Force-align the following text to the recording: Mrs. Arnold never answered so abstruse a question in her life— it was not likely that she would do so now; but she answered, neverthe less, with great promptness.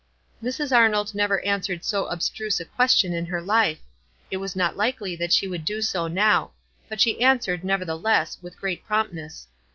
Mrs. 0.41 0.75
Arnold 0.75 1.13
never 1.13 1.41
answered 1.45 1.85
so 1.85 2.07
abstruse 2.07 2.59
a 2.59 2.65
question 2.65 3.13
in 3.13 3.27
her 3.27 3.39
life— 3.39 3.77
it 4.31 4.37
was 4.37 4.55
not 4.55 4.75
likely 4.75 5.15
that 5.15 5.31
she 5.31 5.47
would 5.47 5.63
do 5.63 5.79
so 5.79 6.07
now; 6.07 6.53
but 6.89 6.99
she 6.99 7.21
answered, 7.21 7.61
neverthe 7.61 8.01
less, 8.03 8.39
with 8.41 8.57
great 8.57 8.83
promptness. 8.83 9.45